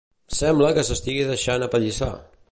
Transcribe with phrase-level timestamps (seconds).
[0.37, 2.13] Sembla que s'estigui deixant apallissar.